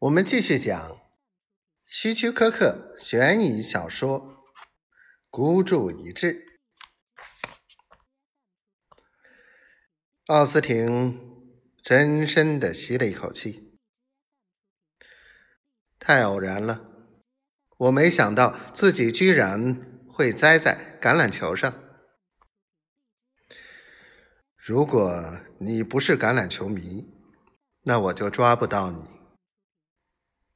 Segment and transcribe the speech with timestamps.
[0.00, 0.98] 我们继续讲
[1.84, 4.18] 希区柯克悬疑小说
[5.28, 6.46] 《孤注一掷》。
[10.24, 11.20] 奥斯汀
[11.84, 13.78] 深深的吸了一口气，
[15.98, 16.80] 太偶然了，
[17.76, 21.78] 我没想到自己居然会栽在橄榄球上。
[24.56, 27.06] 如果你不是橄榄球迷，
[27.82, 29.19] 那我就抓不到你。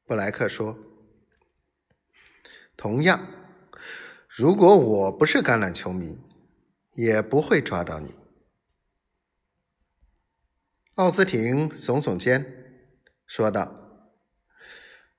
[0.06, 0.76] 布莱克说
[2.76, 3.26] ：“同样，
[4.28, 6.20] 如果我不是橄榄球迷，
[6.92, 8.14] 也不会抓到你。”
[10.96, 12.92] 奥斯汀耸耸肩，
[13.26, 13.74] 说道：“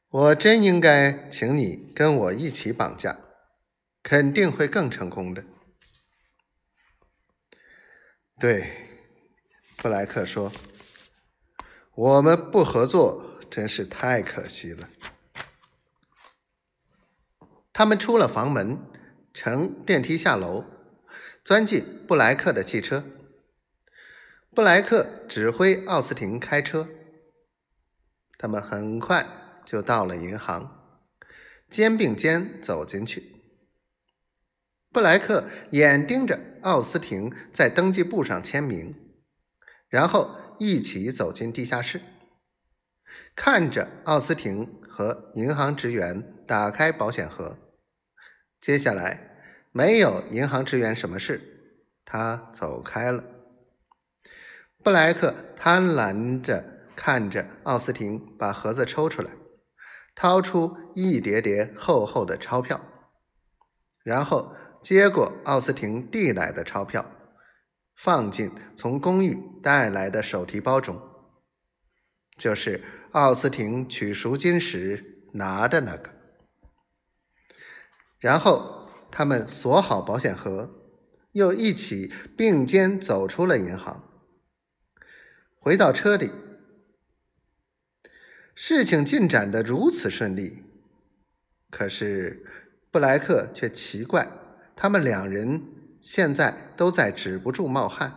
[0.08, 3.20] 我真应该请你跟我一起绑架，
[4.04, 5.44] 肯定会更成功的。”
[8.40, 8.72] 对，
[9.78, 10.52] 布莱克说
[11.96, 14.90] ：“我们不合作。”真是太可惜了。
[17.72, 18.78] 他们出了房门，
[19.34, 20.66] 乘电梯下楼，
[21.42, 23.06] 钻进布莱克的汽车。
[24.54, 26.90] 布莱克指挥奥斯汀开车。
[28.38, 29.26] 他们很快
[29.64, 31.00] 就到了银行，
[31.70, 33.42] 肩并肩走进去。
[34.92, 38.94] 布莱克眼盯着奥斯汀在登记簿上签名，
[39.88, 42.02] 然后一起走进地下室。
[43.36, 47.58] 看着奥斯汀和银行职员打开保险盒，
[48.62, 49.38] 接下来
[49.74, 51.42] 没有银行职员什么事，
[52.06, 53.22] 他走开了。
[54.82, 56.64] 布莱克贪婪着
[56.96, 59.34] 看着奥斯汀把盒子抽出来，
[60.16, 62.80] 掏出一叠叠厚厚的钞票，
[64.02, 67.06] 然后接过奥斯汀递来的钞票，
[67.96, 71.02] 放进从公寓带来的手提包中，
[72.38, 72.82] 就是。
[73.16, 76.12] 奥斯汀取赎金时拿的那个，
[78.20, 80.70] 然后他们锁好保险盒，
[81.32, 84.04] 又一起并肩走出了银行，
[85.56, 86.30] 回到车里。
[88.54, 90.66] 事情进展的如此顺利，
[91.70, 92.46] 可是
[92.92, 94.30] 布莱克却奇怪，
[94.76, 95.64] 他们两人
[96.02, 98.14] 现在都在止不住冒汗。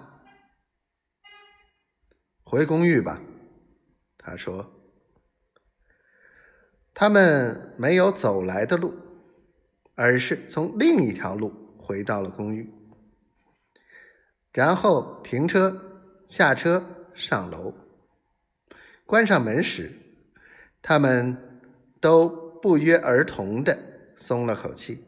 [2.42, 3.22] 回公寓吧，
[4.18, 4.74] 他说。
[7.00, 8.92] 他们没有走来的路，
[9.94, 12.74] 而是从另一条路回到了公寓，
[14.50, 17.72] 然后停车、下车、上楼，
[19.06, 19.92] 关上门时，
[20.82, 21.60] 他们
[22.00, 22.28] 都
[22.60, 23.78] 不约而同的
[24.16, 25.04] 松了口气。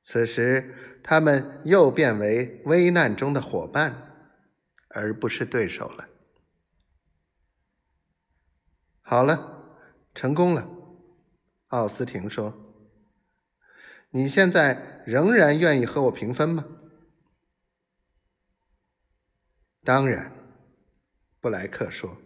[0.00, 0.72] 此时，
[1.02, 4.30] 他们又变为危难中的伙伴，
[4.90, 6.08] 而不是对手了。
[9.02, 9.57] 好了。
[10.18, 10.68] 成功了，
[11.68, 12.52] 奥斯汀说
[14.10, 16.64] ：“你现在仍然愿意和我平分吗
[19.84, 20.32] ？”“当然。”
[21.40, 22.18] 布莱克说。